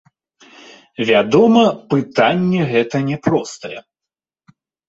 Вядома, 1.09 1.63
пытанне 1.93 2.61
гэта 2.73 2.95
няпростае. 3.13 3.79